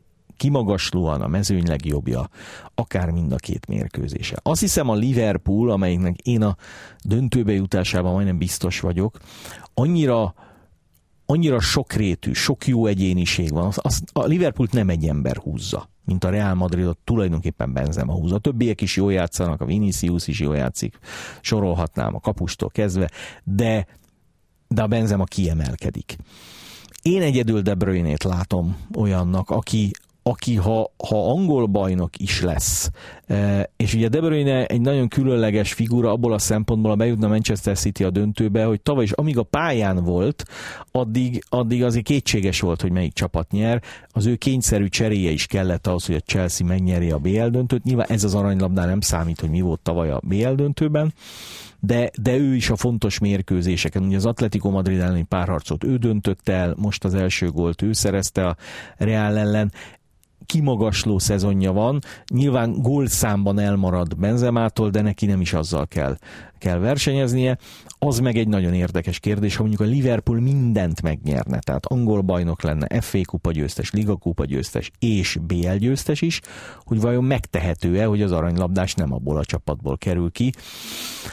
[0.43, 2.29] kimagaslóan a mezőny legjobbja,
[2.75, 4.37] akár mind a két mérkőzése.
[4.43, 6.57] Azt hiszem a Liverpool, amelyiknek én a
[7.05, 9.19] döntőbe jutásában majdnem biztos vagyok,
[9.75, 10.35] annyira
[11.27, 16.25] annyira sokrétű, sok jó egyéniség van, az, az, a Liverpoolt nem egy ember húzza, mint
[16.25, 18.35] a Real Madridot tulajdonképpen Benzema húzza.
[18.35, 20.99] A többiek is jól játszanak, a Vinicius is jól játszik,
[21.41, 23.11] sorolhatnám a kapustól kezdve,
[23.45, 23.87] de,
[24.69, 26.17] de a Benzema kiemelkedik.
[27.03, 29.91] Én egyedül De Bruyne-t látom olyannak, aki,
[30.23, 32.91] aki ha, ha angol bajnok is lesz,
[33.27, 37.77] e, és ugye De Bruyne egy nagyon különleges figura abból a szempontból, a bejutna Manchester
[37.77, 40.45] City a döntőbe, hogy tavaly is amíg a pályán volt,
[40.93, 43.83] addig, addig azért kétséges volt, hogy melyik csapat nyer.
[44.09, 47.85] Az ő kényszerű cseréje is kellett ahhoz, hogy a Chelsea megnyeri a BL döntőt.
[47.85, 51.13] Nyilván ez az aranylabdán nem számít, hogy mi volt tavaly a BL döntőben,
[51.81, 54.03] de, de ő is a fontos mérkőzéseken.
[54.03, 58.47] Ugye az Atletico Madrid elleni párharcot ő döntött el, most az első gólt ő szerezte
[58.47, 58.57] a
[58.97, 59.73] Real ellen
[60.47, 61.99] kimagasló szezonja van.
[62.33, 66.17] Nyilván gólszámban elmarad Benzemától, de neki nem is azzal kell,
[66.63, 67.59] kell versenyeznie.
[67.99, 72.63] Az meg egy nagyon érdekes kérdés, ha mondjuk a Liverpool mindent megnyerne, tehát angol bajnok
[72.63, 76.41] lenne, FA kupa győztes, Liga kupa győztes és BL győztes is,
[76.85, 80.53] hogy vajon megtehető-e, hogy az aranylabdás nem abból a csapatból kerül ki.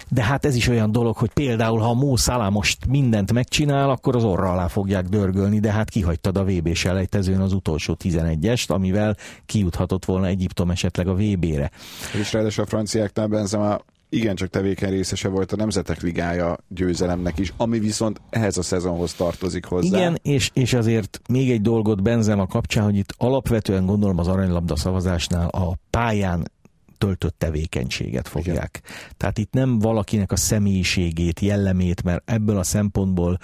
[0.09, 3.89] De hát ez is olyan dolog, hogy például ha a Mó Salah most mindent megcsinál,
[3.89, 8.69] akkor az orra alá fogják dörgölni, de hát kihagytad a VB selejtezőn az utolsó 11-est,
[8.69, 9.15] amivel
[9.45, 11.71] kijuthatott volna Egyiptom esetleg a VB-re.
[12.19, 17.79] És ráadásul a franciáknál Benzema igencsak tevékeny részese volt a Nemzetek Ligája győzelemnek is, ami
[17.79, 19.97] viszont ehhez a szezonhoz tartozik hozzá.
[19.97, 24.75] Igen, és, és azért még egy dolgot Benzema kapcsán, hogy itt alapvetően gondolom az aranylabda
[24.75, 26.51] szavazásnál a pályán
[26.99, 28.81] töltött tevékenységet fogják.
[28.83, 29.13] Igen.
[29.17, 33.37] Tehát itt nem valakinek a személyiségét, jellemét, mert ebből a szempontból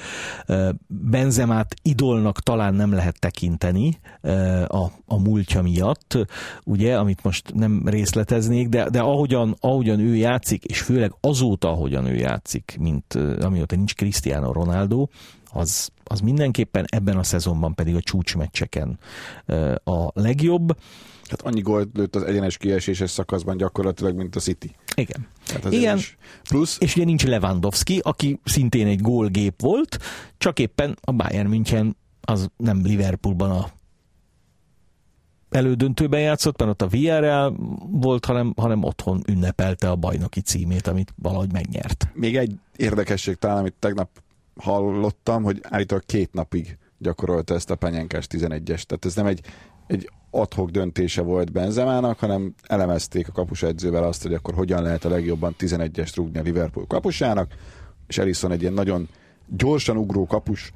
[0.88, 4.00] Benzemát idolnak talán nem lehet tekinteni
[4.68, 6.18] a, a múltja miatt,
[6.64, 12.06] ugye, amit most nem részleteznék, de, de ahogyan, ahogyan ő játszik, és főleg azóta, ahogyan
[12.06, 15.08] ő játszik, mint amióta nincs Cristiano Ronaldo,
[15.56, 19.00] az, az mindenképpen ebben a szezonban pedig a csúcsmeccseken
[19.84, 20.78] a legjobb.
[21.30, 24.76] Hát annyi gólt lőtt az egyenes kieséses szakaszban gyakorlatilag, mint a City.
[24.96, 25.28] Igen.
[25.70, 26.00] Igen.
[26.50, 26.78] Plusz...
[26.80, 29.98] És ugye nincs Lewandowski, aki szintén egy gólgép volt,
[30.38, 33.70] csak éppen a Bayern München az nem Liverpoolban a
[35.50, 37.54] elődöntőben játszott, mert ott a VRL
[37.92, 42.10] volt, hanem, hanem otthon ünnepelte a bajnoki címét, amit valahogy megnyert.
[42.14, 44.10] Még egy érdekesség talán, amit tegnap
[44.56, 48.82] hallottam, hogy állítólag két napig gyakorolta ezt a penyenkás 11-es.
[48.82, 49.42] Tehát ez nem egy,
[49.88, 55.10] egy adhok döntése volt Benzemának, hanem elemezték a kapusedzővel azt, hogy akkor hogyan lehet a
[55.10, 57.52] legjobban 11-est rúgni a Liverpool kapusának,
[58.08, 59.10] és Ellison egy ilyen nagyon
[59.48, 60.72] gyorsan ugró kapus,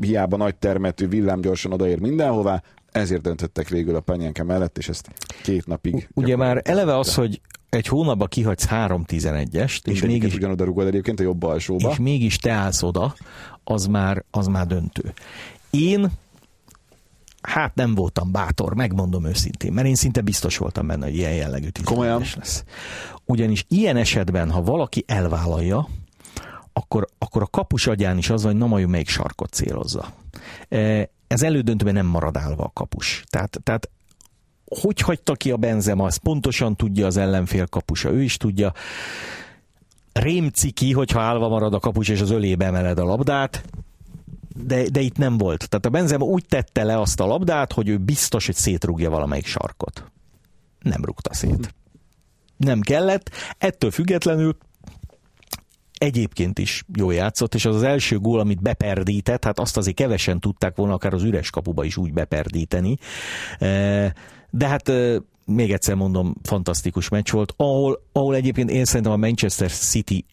[0.00, 5.10] hiába nagy termetű, villám gyorsan odaér mindenhová, ezért döntöttek végül a Penyenke mellett, és ezt
[5.42, 6.08] két napig...
[6.14, 11.22] Ugye már eleve az, hogy egy hónapban kihagysz 3-11-est, és mégis ugyanoda rugod egyébként a
[11.22, 11.90] jobb alsóba.
[11.90, 13.14] És mégis te állsz oda,
[13.64, 15.12] az már, az már döntő.
[15.70, 16.10] Én
[17.48, 21.68] hát nem voltam bátor, megmondom őszintén, mert én szinte biztos voltam benne, hogy ilyen jellegű
[21.84, 22.22] Komolyan?
[22.36, 22.64] lesz.
[23.24, 25.88] Ugyanis ilyen esetben, ha valaki elvállalja,
[26.72, 30.12] akkor, akkor a kapus agyán is az van, hogy na majd melyik sarkot célozza.
[30.68, 33.24] E, ez elődöntőben nem marad állva a kapus.
[33.28, 33.90] Tehát, tehát
[34.64, 38.72] hogy hagyta ki a Benzema, azt pontosan tudja az ellenfél kapusa, ő is tudja.
[40.12, 43.64] Rémciki, hogyha állva marad a kapus és az ölébe emeled a labdát,
[44.54, 45.68] de, de itt nem volt.
[45.68, 49.46] Tehát a Benzema úgy tette le azt a labdát, hogy ő biztos, hogy szétrúgja valamelyik
[49.46, 50.04] sarkot.
[50.80, 51.74] Nem rúgta szét.
[52.56, 53.30] Nem kellett.
[53.58, 54.56] Ettől függetlenül
[55.98, 60.40] egyébként is jól játszott, és az az első gól, amit beperdített, hát azt azért kevesen
[60.40, 62.96] tudták volna akár az üres kapuba is úgy beperdíteni.
[63.58, 64.14] E,
[64.50, 69.16] de hát e, még egyszer mondom, fantasztikus meccs volt, ahol, ahol egyébként én szerintem a
[69.16, 70.24] Manchester City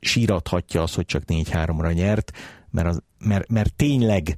[0.00, 2.32] sírathatja azt, hogy csak 4-3-ra nyert,
[2.70, 4.36] mert, az, mert, mert tényleg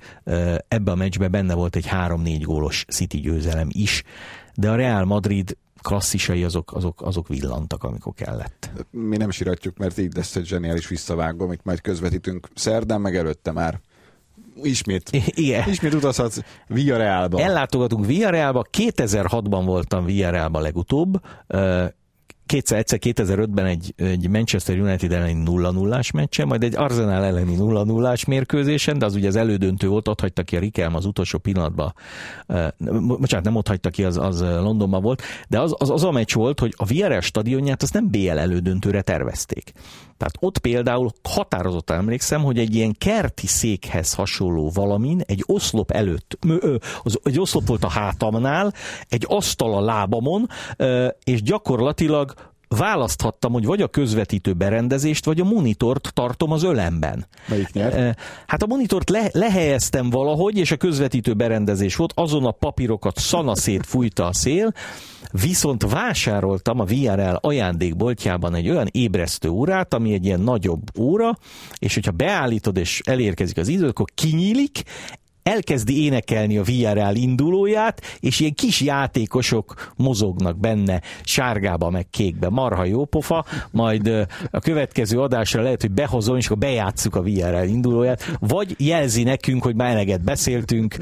[0.68, 4.03] ebbe a meccsbe benne volt egy 3-4 gólos City győzelem is,
[4.55, 8.71] de a Real Madrid klasszisai azok, azok, azok villantak, amikor kellett.
[8.90, 13.53] Mi nem siratjuk, mert így lesz egy zseniális visszavágó, amit majd közvetítünk szerdán, meg előtte
[13.53, 13.81] már
[14.62, 15.68] ismét, Igen.
[15.68, 17.40] ismét utazhatsz Villarrealba.
[17.40, 21.21] Ellátogatunk Villarrealba, 2006-ban voltam Villarrealba legutóbb,
[22.53, 27.55] kétszer, egyszer 2005-ben egy, egy Manchester United elleni 0 0 meccsen, majd egy Arsenal elleni
[27.55, 31.05] 0 0 mérkőzésen, de az ugye az elődöntő volt, ott hagyta ki a Rikelm az
[31.05, 31.95] utolsó pillanatban.
[33.19, 36.35] Bocsánat, nem ott hagyta ki, az, az Londonban volt, de az, az, az a meccs
[36.35, 39.73] volt, hogy a Villarreal stadionját azt nem BL elődöntőre tervezték.
[40.23, 46.39] Tehát ott például határozottan emlékszem, hogy egy ilyen kerti székhez hasonló valamin, egy oszlop előtt,
[47.03, 48.73] az, egy oszlop volt a hátamnál,
[49.09, 50.49] egy asztal a lábamon,
[51.25, 52.35] és gyakorlatilag
[52.77, 57.27] választhattam, hogy vagy a közvetítő berendezést, vagy a monitort tartom az ölemben.
[57.47, 58.17] Melyik nyer?
[58.47, 63.87] Hát a monitort le, lehelyeztem valahogy, és a közvetítő berendezés volt, azon a papírokat szanaszét
[63.87, 64.73] fújta a szél,
[65.31, 71.39] viszont vásároltam a VRL ajándékboltjában egy olyan ébresztő órát, ami egy ilyen nagyobb óra,
[71.79, 74.83] és hogyha beállítod és elérkezik az idő, akkor kinyílik,
[75.42, 82.85] elkezdi énekelni a VRL indulóját, és ilyen kis játékosok mozognak benne, sárgába meg kékbe, marha
[82.85, 88.37] jó pofa, majd a következő adásra lehet, hogy behozom, és akkor bejátszuk a VRL indulóját,
[88.40, 90.96] vagy jelzi nekünk, hogy már eleget beszéltünk,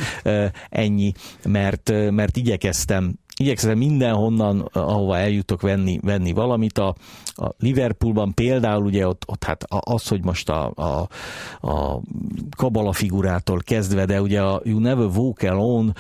[0.69, 1.13] ennyi,
[1.45, 6.79] mert, mert igyekeztem igyekszem mindenhonnan, ahova eljutok venni, venni valamit.
[6.79, 6.95] A,
[7.35, 11.09] a Liverpoolban például ugye ott, ott hát az, hogy most a, a,
[11.69, 12.01] a
[12.57, 15.93] kabala figurától kezdve, de ugye a You Never Walk Alone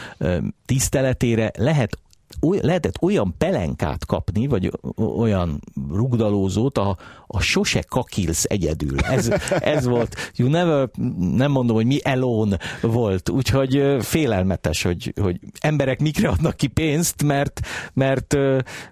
[0.67, 1.99] tiszteletére lehet
[2.41, 8.99] oly, lehetett olyan pelenkát kapni, vagy olyan rugdalózót, a, a sose kakilsz egyedül.
[8.99, 9.29] Ez,
[9.61, 10.89] ez volt, you never,
[11.35, 17.23] nem mondom, hogy mi elón volt, úgyhogy félelmetes, hogy, hogy emberek mikre adnak ki pénzt,
[17.23, 17.61] mert,
[17.95, 18.37] mert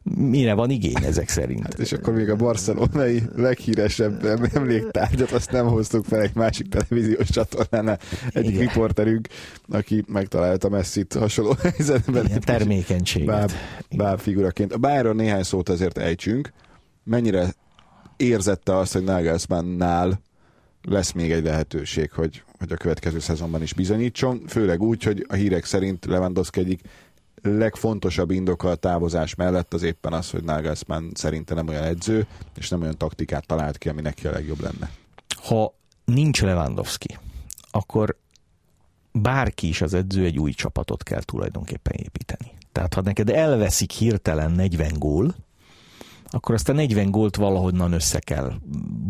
[0.02, 1.62] mire van igény ezek szerint.
[1.62, 4.24] Hát és akkor még a barcelonai leghíresebb
[4.54, 7.98] emléktárgyat, azt nem hoztuk fel egy másik televíziós csatornánál.
[8.32, 8.66] Egyik Igen.
[8.66, 9.28] riporterünk,
[9.68, 12.24] aki megtalálta Messi-t hasonló helyzetben.
[12.24, 13.50] Igen, termékenység báb,
[13.96, 14.80] báb figuraként.
[14.80, 16.52] Bayern néhány szót azért ejtsünk.
[17.04, 17.54] Mennyire
[18.16, 20.20] érzette azt, hogy Nagelsmannnál
[20.82, 25.34] lesz még egy lehetőség, hogy, hogy a következő szezonban is bizonyítson, főleg úgy, hogy a
[25.34, 26.80] hírek szerint Lewandowski egyik
[27.42, 32.68] legfontosabb indoka a távozás mellett az éppen az, hogy Nagelsmann szerinte nem olyan edző, és
[32.68, 34.90] nem olyan taktikát talált ki, ami neki a legjobb lenne.
[35.42, 37.18] Ha nincs Lewandowski,
[37.70, 38.16] akkor
[39.12, 42.57] bárki is az edző egy új csapatot kell tulajdonképpen építeni.
[42.78, 45.34] Tehát ha neked elveszik hirtelen 40 gól,
[46.30, 48.52] akkor azt a 40 gólt valahonnan össze kell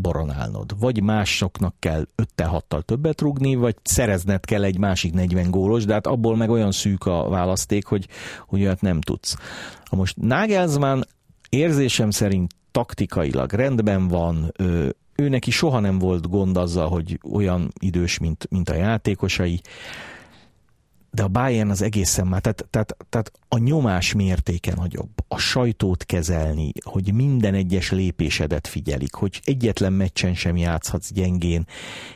[0.01, 0.79] boronálnod.
[0.79, 6.07] Vagy másoknak kell 5-6-tal többet rugni, vagy szerezned kell egy másik 40 gólos, de hát
[6.07, 8.09] abból meg olyan szűk a választék, hogy,
[8.47, 9.37] hogy olyat nem tudsz.
[9.85, 11.01] Ha most Nagelsmann
[11.49, 17.73] érzésem szerint taktikailag rendben van, ő, ő neki soha nem volt gond azzal, hogy olyan
[17.81, 19.61] idős, mint, mint a játékosai,
[21.11, 26.05] de a Bayern az egészen már, tehát, tehát, tehát a nyomás mértéke nagyobb, a sajtót
[26.05, 31.66] kezelni, hogy minden egyes lépésedet figyelik, hogy egyetlen meccsen sem játszhatsz gyengén,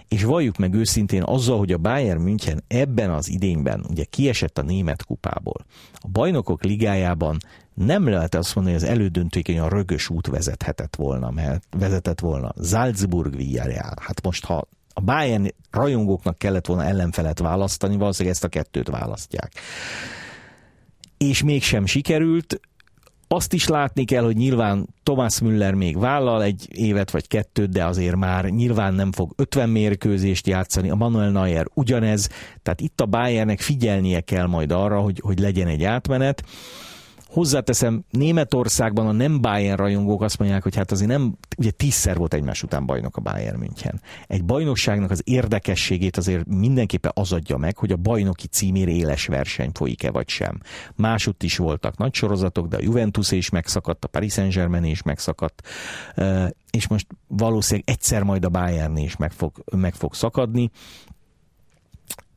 [0.09, 4.63] és valljuk meg őszintén azzal, hogy a Bayern München ebben az idényben ugye kiesett a
[4.63, 5.67] német kupából.
[5.95, 7.37] A bajnokok ligájában
[7.75, 12.55] nem lehet azt mondani, hogy az elődöntőkény a rögös út vezethetett volna, mert vezetett volna.
[12.63, 13.95] Salzburg Villarreal.
[14.01, 19.53] Hát most, ha a Bayern rajongóknak kellett volna ellenfelet választani, valószínűleg ezt a kettőt választják.
[21.17, 22.61] És mégsem sikerült,
[23.29, 27.85] azt is látni kell, hogy nyilván Thomas Müller még vállal egy évet vagy kettőt, de
[27.85, 30.91] azért már nyilván nem fog 50 mérkőzést játszani.
[30.91, 32.29] A Manuel Neuer ugyanez,
[32.63, 36.43] tehát itt a Bayernnek figyelnie kell majd arra, hogy, hogy legyen egy átmenet.
[37.33, 42.35] Hozzáteszem, Németországban a nem Bayern rajongók azt mondják, hogy hát azért nem, ugye tízszer volt
[42.35, 44.01] egymás után bajnok a Bayern München.
[44.27, 49.71] Egy bajnokságnak az érdekességét azért mindenképpen az adja meg, hogy a bajnoki címér éles verseny
[49.75, 50.61] folyik-e vagy sem.
[50.95, 55.69] Másutt is voltak nagy sorozatok, de a Juventus is megszakadt, a Paris Saint-Germain is megszakadt,
[56.71, 60.71] és most valószínűleg egyszer majd a Bayern is meg fog, meg fog szakadni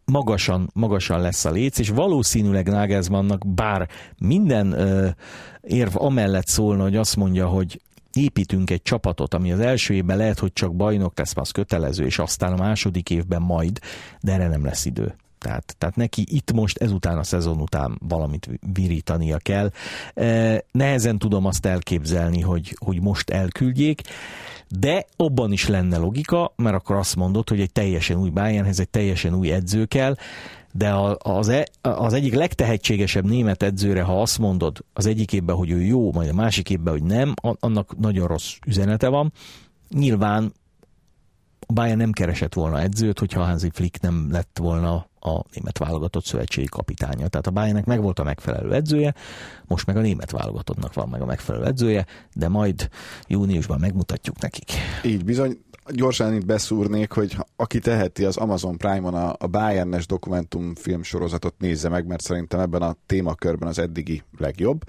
[0.06, 5.08] magasan, magasan lesz a léc, és valószínűleg Nagelsmannnak bár minden ö,
[5.62, 7.82] érv amellett szólna, hogy azt mondja, hogy
[8.14, 12.20] építünk egy csapatot, ami az első évben lehet, hogy csak bajnok lesz, az kötelező, és
[12.20, 13.80] aztán a második évben majd,
[14.22, 15.16] de erre nem lesz idő.
[15.46, 19.72] Tehát, tehát neki itt most ezután a szezon után valamit virítania kell.
[20.72, 24.02] Nehezen tudom azt elképzelni, hogy, hogy most elküldjék
[24.80, 28.90] de abban is lenne logika, mert akkor azt mondod, hogy egy teljesen új Bayernhez egy
[28.90, 30.16] teljesen új edző kell,
[30.72, 35.70] de az, e, az egyik legtehetségesebb német edzőre, ha azt mondod az egyik évben, hogy
[35.70, 39.34] ő jó, majd a másik évben, hogy nem, annak nagyon rossz üzenete van.
[39.90, 40.54] Nyilván
[41.66, 46.26] a Bayern nem keresett volna edzőt, hogyha Hansi Flick nem lett volna a német válogatott
[46.26, 47.28] szövetségi kapitánya.
[47.28, 49.14] Tehát a Bayernnek meg volt a megfelelő edzője,
[49.68, 52.90] most meg a német válogatottnak van meg a megfelelő edzője, de majd
[53.28, 54.72] júniusban megmutatjuk nekik.
[55.04, 55.58] Így bizony,
[55.90, 61.90] gyorsan itt beszúrnék, hogy aki teheti az Amazon Prime-on a, a Bayernes dokumentumfilm sorozatot nézze
[61.90, 64.84] meg, mert szerintem ebben a témakörben az eddigi legjobb.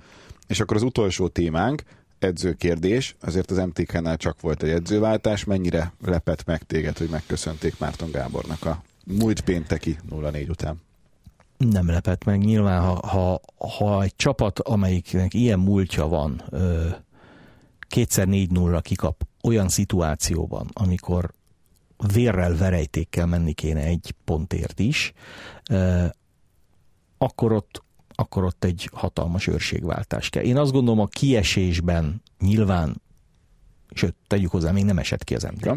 [0.47, 1.83] És akkor az utolsó témánk,
[2.19, 8.11] edzőkérdés, azért az MTK-nál csak volt egy edzőváltás, mennyire lepett meg téged, hogy megköszönték Márton
[8.11, 10.81] Gábornak a múlt pénteki 0-4 után?
[11.57, 12.39] Nem lepett meg.
[12.39, 16.43] Nyilván, ha, ha, ha egy csapat, amelyiknek ilyen múltja van,
[17.89, 21.33] kétszer 4 0 kikap olyan szituációban, amikor
[22.13, 25.13] vérrel, verejtékkel menni kéne egy pontért is,
[27.19, 27.83] akkor ott,
[28.17, 30.43] akkor ott egy hatalmas őrségváltás kell.
[30.43, 33.05] Én azt gondolom, a kiesésben nyilván
[33.97, 35.65] sőt, tegyük hozzá, még nem esett ki az MTK.
[35.65, 35.77] Ja.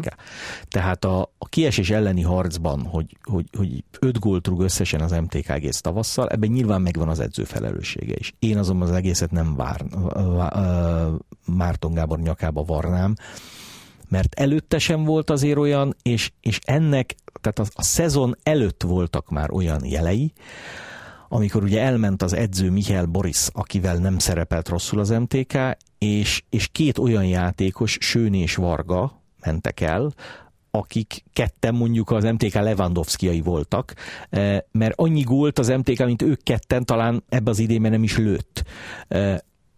[0.68, 5.48] Tehát a, a kiesés elleni harcban, hogy, hogy, hogy öt gólt rúg összesen az MTK
[5.48, 8.34] egész tavasszal, ebben nyilván megvan az edző felelőssége is.
[8.38, 9.84] Én azonban az egészet nem vár,
[11.46, 13.14] Márton Gábor nyakába varnám,
[14.08, 19.30] mert előtte sem volt azért olyan, és, és ennek, tehát a, a szezon előtt voltak
[19.30, 20.32] már olyan jelei,
[21.32, 25.58] amikor ugye elment az edző Mihály Boris, akivel nem szerepelt rosszul az MTK,
[25.98, 30.12] és, és két olyan játékos, Sőni és Varga mentek el,
[30.70, 33.94] akik ketten mondjuk az MTK Lewandowskiai voltak,
[34.30, 38.16] eh, mert annyi gólt az MTK, mint ők ketten talán ebbe az idében nem is
[38.16, 38.64] lőtt.
[39.08, 39.36] Eh,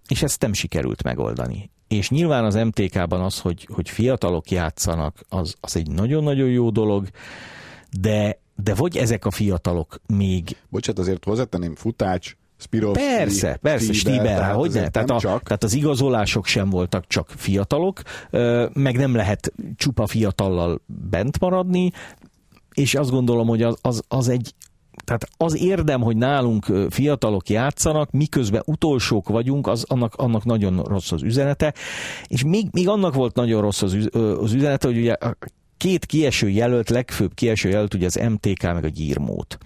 [0.09, 1.71] és ezt nem sikerült megoldani.
[1.89, 7.09] És nyilván az MTK-ban az, hogy, hogy fiatalok játszanak, az, az egy nagyon-nagyon jó dolog,
[8.01, 10.57] de, de vagy ezek a fiatalok még...
[10.69, 14.89] Bocsát, azért hozzátenném, Futács, Spirovski, persze, persze, Stiber, tehát hogy ne?
[14.89, 15.43] Tehát, a, csak.
[15.43, 18.01] tehát az igazolások sem voltak csak fiatalok,
[18.73, 21.91] meg nem lehet csupa fiatallal bent maradni,
[22.75, 24.55] és azt gondolom, hogy az, az, az egy
[25.05, 31.13] tehát az érdem, hogy nálunk fiatalok játszanak, miközben utolsók vagyunk, az annak, annak nagyon rossz
[31.13, 31.75] az üzenete,
[32.27, 34.09] és még, még annak volt nagyon rossz az,
[34.41, 35.37] az üzenete, hogy ugye a
[35.83, 39.59] két kieső jelölt, legfőbb kieső jelölt ugye az MTK meg a Gyírmót.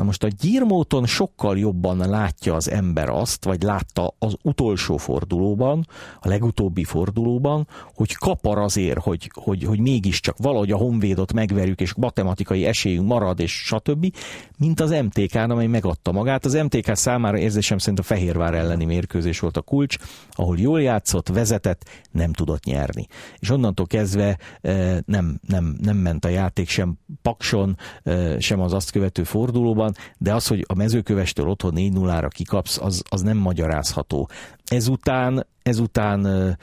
[0.00, 5.86] Na most a gyírmóton sokkal jobban látja az ember azt, vagy látta az utolsó fordulóban,
[6.20, 11.94] a legutóbbi fordulóban, hogy kapar azért, hogy, hogy, hogy mégiscsak valahogy a honvédot megverjük, és
[11.94, 14.14] matematikai esélyünk marad, és stb.,
[14.58, 16.44] mint az MTK-n, amely megadta magát.
[16.44, 19.96] Az MTK számára érzésem szerint a Fehérvár elleni mérkőzés volt a kulcs,
[20.30, 23.06] ahol jól játszott, vezetett, nem tudott nyerni.
[23.38, 28.72] És onnantól kezdve eh, nem, nem, nem ment a játék sem Pakson, eh, sem az
[28.72, 33.36] azt követő fordulóban, van, de az, hogy a mezőkövestől otthon 4-0-ra kikapsz, az, az nem
[33.36, 34.28] magyarázható.
[34.64, 36.56] Ezután, ezután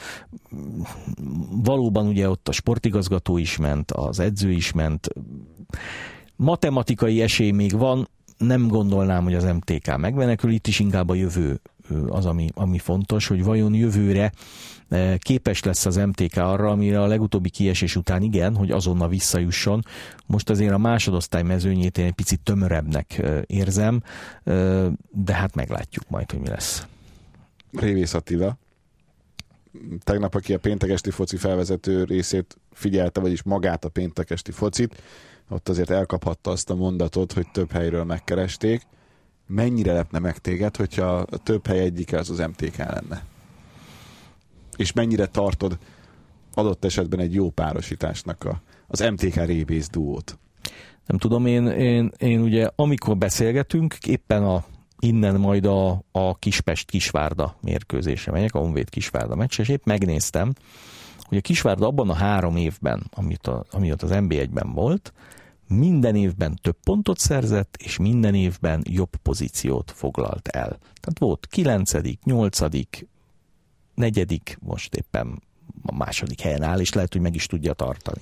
[1.64, 5.08] valóban ugye ott a sportigazgató is ment, az edző is ment,
[6.36, 8.08] matematikai esély még van,
[8.38, 11.62] nem gondolnám, hogy az MTK megmenekül, itt is inkább a jövő
[12.08, 14.32] az, ami, ami fontos, hogy vajon jövőre
[15.18, 19.86] képes lesz az MTK arra, amire a legutóbbi kiesés után igen, hogy azonnal visszajusson.
[20.26, 24.02] Most azért a másodosztály mezőnyét én egy picit tömörebbnek érzem,
[25.12, 26.86] de hát meglátjuk majd, hogy mi lesz.
[27.72, 28.58] Révész Attila,
[30.04, 35.02] tegnap, aki a péntekesti foci felvezető részét figyelte, vagyis magát a péntekesti focit,
[35.50, 38.82] ott azért elkaphatta azt a mondatot, hogy több helyről megkeresték.
[39.48, 43.26] Mennyire lepne meg téged, hogyha több hely egyike az az MTK lenne?
[44.76, 45.78] És mennyire tartod
[46.54, 50.38] adott esetben egy jó párosításnak a, az MTK rébész duót?
[51.06, 54.64] Nem tudom, én, én, én ugye amikor beszélgetünk, éppen a
[55.00, 60.54] innen majd a, a Kispest-Kisvárda mérkőzése megyek, a Honvéd Kisvárda meccs, és épp megnéztem,
[61.20, 65.14] hogy a Kisvárda abban a három évben, amit, a, ami ott az NB1-ben volt,
[65.68, 70.78] minden évben több pontot szerzett, és minden évben jobb pozíciót foglalt el.
[70.78, 71.92] Tehát volt 9.,
[72.24, 72.60] 8.,
[73.96, 75.44] negyedik, most éppen
[75.82, 78.22] a második helyen áll, és lehet, hogy meg is tudja tartani.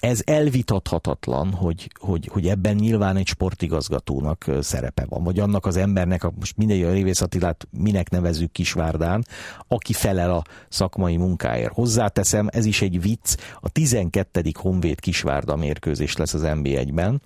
[0.00, 6.30] Ez elvitathatatlan, hogy, hogy, hogy ebben nyilván egy sportigazgatónak szerepe van, vagy annak az embernek,
[6.38, 9.24] most mindegy a Révész Attilát minek nevezzük Kisvárdán,
[9.68, 11.72] aki felel a szakmai munkáért.
[11.72, 14.42] Hozzáteszem, ez is egy vicc, a 12.
[14.52, 17.20] Honvéd Kisvárda mérkőzés lesz az NB1-ben,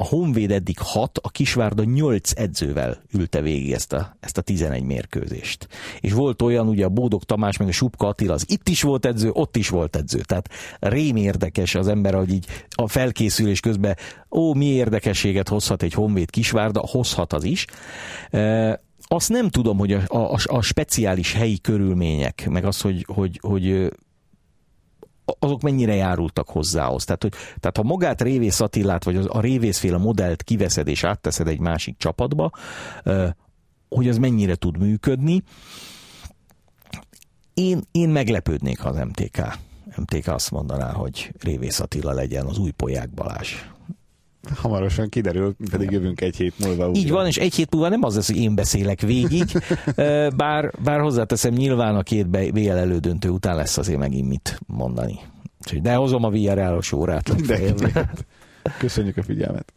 [0.00, 4.82] a Honvéd eddig 6, a Kisvárda 8 edzővel ülte végig ezt a, ezt a 11
[4.82, 5.68] mérkőzést.
[6.00, 9.06] És volt olyan, ugye a Bódog Tamás, meg a Subka Attila, az itt is volt
[9.06, 10.20] edző, ott is volt edző.
[10.20, 10.48] Tehát
[10.78, 13.96] rém érdekes az ember, hogy így a felkészülés közben,
[14.30, 17.64] ó, mi érdekességet hozhat egy Honvéd Kisvárda, hozhat az is.
[18.30, 23.38] E, azt nem tudom, hogy a, a, a speciális helyi körülmények, meg az, hogy, hogy,
[23.42, 23.90] hogy
[25.38, 27.04] azok mennyire járultak hozzához.
[27.04, 31.60] Tehát, hogy, tehát ha magát Révész Attilát, vagy a Révészféle modellt kiveszed és átteszed egy
[31.60, 32.50] másik csapatba,
[33.88, 35.42] hogy az mennyire tud működni,
[37.54, 39.58] én, én meglepődnék, ha az MTK,
[39.96, 43.54] MTK azt mondaná, hogy Révész Attila legyen az új Polyák Balázs.
[44.54, 46.88] Hamarosan kiderül, pedig jövünk egy hét múlva.
[46.88, 46.98] Újra.
[46.98, 49.44] Így van, és egy hét múlva nem az lesz, hogy én beszélek végig,
[50.36, 55.18] bár, bár hozzáteszem, nyilván a két BL elődöntő után lesz azért megint mit mondani.
[55.82, 57.34] De hozom a VRL-os órát.
[58.78, 59.72] Köszönjük a figyelmet.